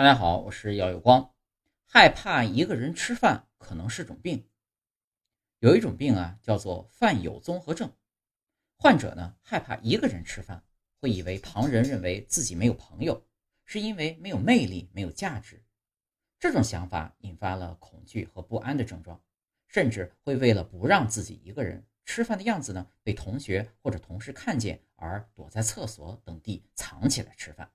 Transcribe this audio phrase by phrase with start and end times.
[0.00, 1.34] 大家好我是姚有光。
[1.84, 4.48] 害怕一个人吃饭可能是种病。
[5.58, 7.92] 有一种病啊叫做饭友综合症。
[8.78, 10.64] 患者呢害怕一个人吃饭
[11.02, 13.26] 会以为旁人认为自己没有朋友
[13.66, 15.62] 是因为没有魅力没有价值。
[16.38, 19.22] 这种想法引发了恐惧和不安的症状
[19.66, 27.70] 甚至会为了不让自己一个人吃饭的样子呢被同学或者同事看见而躲在厕所等地藏起来吃饭。